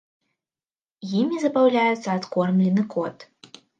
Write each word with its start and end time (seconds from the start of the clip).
Імі 1.19 1.35
забаўляецца 1.43 2.07
адкормлены 2.17 2.81
кот. 2.95 3.17